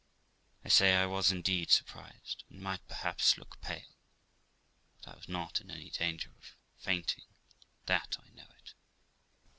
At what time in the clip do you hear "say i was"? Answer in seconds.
0.69-1.31